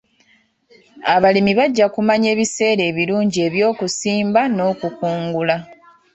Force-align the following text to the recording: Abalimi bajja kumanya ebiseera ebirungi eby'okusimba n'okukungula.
Abalimi 1.15 1.51
bajja 1.59 1.85
kumanya 1.93 2.27
ebiseera 2.33 2.81
ebirungi 2.91 3.37
eby'okusimba 3.47 4.41
n'okukungula. 4.55 5.55